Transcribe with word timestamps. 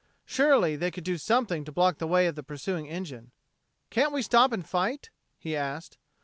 Surely 0.25 0.75
they 0.75 0.89
could 0.89 1.03
do 1.03 1.15
something 1.15 1.63
to 1.63 1.71
block 1.71 1.99
the 1.99 2.07
way 2.07 2.25
of 2.25 2.33
the 2.33 2.41
pursuing 2.41 2.87
engine. 2.89 3.29
"Can't 3.91 4.11
we 4.11 4.23
stop 4.23 4.51
and 4.51 4.67
fight?" 4.67 5.11
he 5.37 5.55
asked. 5.55 5.99